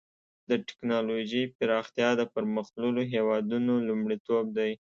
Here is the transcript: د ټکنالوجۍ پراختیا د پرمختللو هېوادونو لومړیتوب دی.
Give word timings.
د 0.49 0.51
ټکنالوجۍ 0.67 1.43
پراختیا 1.57 2.09
د 2.19 2.21
پرمختللو 2.33 3.01
هېوادونو 3.13 3.73
لومړیتوب 3.87 4.45
دی. 4.57 4.71